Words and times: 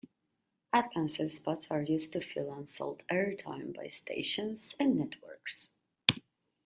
Ad 0.73 0.89
Council 0.95 1.29
spots 1.29 1.67
are 1.69 1.83
used 1.83 2.13
to 2.13 2.21
fill 2.21 2.51
unsold 2.51 3.03
air 3.07 3.35
time 3.35 3.71
by 3.71 3.85
stations 3.87 4.75
and 4.79 4.95
networks. 4.97 5.67